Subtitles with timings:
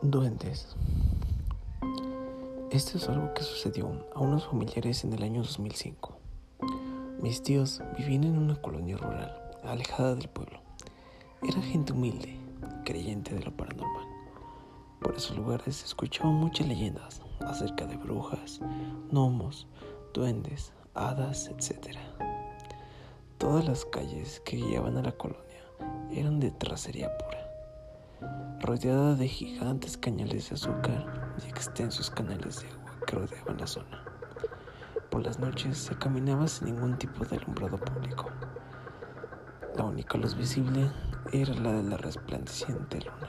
[0.00, 0.76] Duendes.
[2.70, 6.16] Esto es algo que sucedió a unos familiares en el año 2005.
[7.20, 10.60] Mis tíos vivían en una colonia rural, alejada del pueblo.
[11.42, 12.38] Era gente humilde,
[12.84, 14.06] creyente de lo paranormal.
[15.00, 18.60] Por esos lugares se escuchaban muchas leyendas acerca de brujas,
[19.10, 19.66] gnomos,
[20.14, 21.98] duendes, hadas, etc.
[23.36, 25.42] Todas las calles que guiaban a la colonia
[26.12, 27.37] eran de tracería pura
[28.60, 34.04] rodeada de gigantes cañales de azúcar y extensos canales de agua que rodeaban la zona.
[35.10, 38.30] Por las noches se caminaba sin ningún tipo de alumbrado público.
[39.76, 40.90] La única luz visible
[41.32, 43.28] era la de la resplandeciente luna.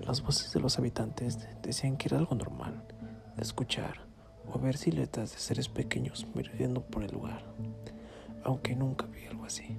[0.00, 2.82] Las voces de los habitantes decían que era algo normal
[3.42, 4.06] escuchar
[4.46, 7.44] o ver siluetas de seres pequeños merodeando por el lugar,
[8.44, 9.76] aunque nunca vi algo así.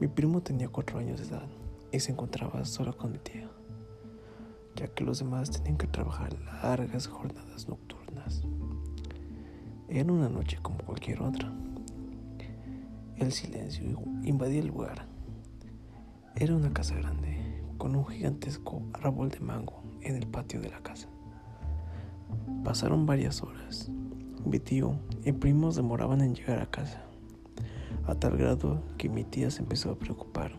[0.00, 1.48] Mi primo tenía cuatro años de edad
[1.92, 3.48] y se encontraba solo con mi tía,
[4.74, 8.42] ya que los demás tenían que trabajar largas jornadas nocturnas.
[9.88, 11.52] Era una noche como cualquier otra.
[13.16, 13.84] El silencio
[14.24, 15.06] invadía el lugar.
[16.34, 20.82] Era una casa grande, con un gigantesco árbol de mango en el patio de la
[20.82, 21.08] casa.
[22.72, 23.90] Pasaron varias horas.
[24.46, 27.02] Mi tío y primos demoraban en llegar a casa,
[28.06, 30.52] a tal grado que mi tía se empezó a preocupar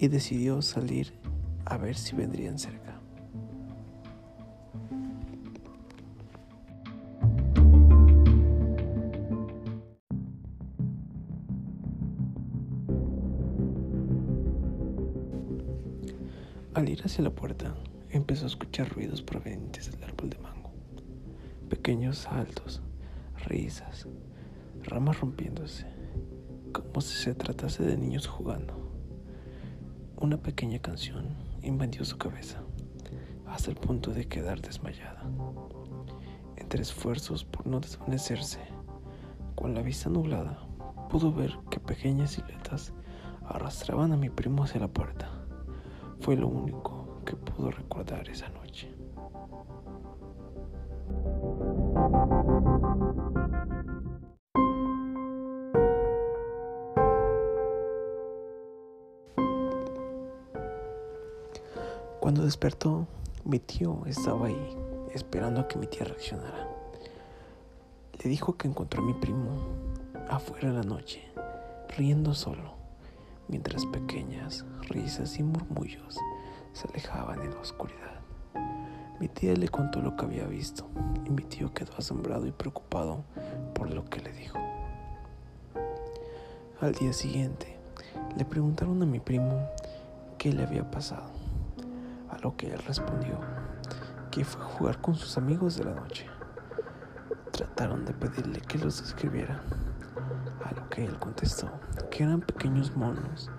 [0.00, 1.12] y decidió salir
[1.66, 2.98] a ver si vendrían cerca.
[16.74, 17.72] Al ir hacia la puerta,
[18.10, 20.63] empezó a escuchar ruidos provenientes del árbol de mango
[21.74, 22.82] pequeños saltos,
[23.48, 24.06] risas,
[24.84, 25.86] ramas rompiéndose,
[26.72, 28.74] como si se tratase de niños jugando.
[30.16, 32.62] Una pequeña canción invadió su cabeza
[33.48, 35.24] hasta el punto de quedar desmayada.
[36.56, 38.60] Entre esfuerzos por no desvanecerse,
[39.56, 40.64] con la vista nublada,
[41.10, 42.92] pudo ver que pequeñas siluetas
[43.48, 45.28] arrastraban a mi primo hacia la puerta.
[46.20, 48.94] Fue lo único que pudo recordar esa noche.
[62.20, 63.06] Cuando despertó,
[63.44, 64.76] mi tío estaba ahí,
[65.14, 66.68] esperando a que mi tía reaccionara.
[68.22, 69.58] Le dijo que encontró a mi primo
[70.28, 71.22] afuera en la noche,
[71.96, 72.74] riendo solo,
[73.48, 76.18] mientras pequeñas risas y murmullos
[76.72, 78.23] se alejaban en la oscuridad.
[79.24, 80.86] Mi tía le contó lo que había visto
[81.24, 83.24] y mi tío quedó asombrado y preocupado
[83.74, 84.58] por lo que le dijo.
[86.82, 87.78] Al día siguiente,
[88.36, 89.66] le preguntaron a mi primo
[90.36, 91.30] qué le había pasado
[92.28, 93.40] a lo que él respondió
[94.30, 96.26] que fue a jugar con sus amigos de la noche.
[97.50, 99.62] Trataron de pedirle que los describiera,
[100.66, 101.70] a lo que él contestó
[102.10, 103.50] que eran pequeños monos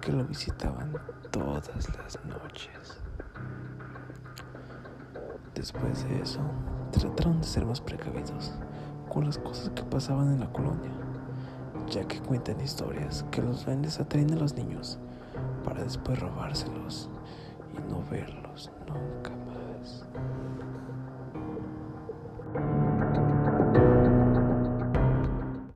[0.00, 0.92] que lo visitaban
[1.30, 2.98] todas las noches.
[5.54, 6.40] Después de eso,
[6.92, 8.52] trataron de ser más precavidos
[9.10, 10.90] con las cosas que pasaban en la colonia,
[11.90, 14.98] ya que cuentan historias que los duendes atraen a los niños
[15.62, 17.10] para después robárselos
[17.74, 19.31] y no verlos nunca.